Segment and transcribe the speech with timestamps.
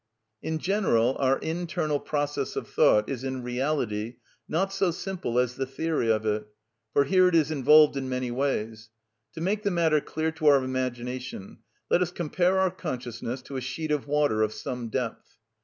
[0.41, 4.15] In general our internal process of thought is in reality
[4.49, 6.47] not so simple as the theory of it;
[6.91, 8.89] for here it is involved in many ways.
[9.33, 11.59] To make the matter clear to our imagination,
[11.91, 15.37] let us compare our consciousness to a sheet of water of some depth.